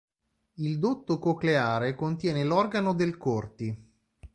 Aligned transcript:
Il 0.55 0.79
dotto 0.79 1.19
cocleare 1.19 1.93
contiene 1.93 2.43
l'organo 2.43 2.93
del 2.95 3.17
Corti. 3.17 3.89